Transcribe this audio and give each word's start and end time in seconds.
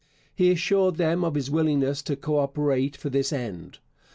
He 0.33 0.49
assured 0.49 0.95
them 0.95 1.23
of 1.23 1.35
his 1.35 1.51
willingness 1.51 2.01
to 2.01 2.15
co 2.15 2.39
operate 2.39 2.97
for 2.97 3.11
this 3.11 3.31
end. 3.31 3.77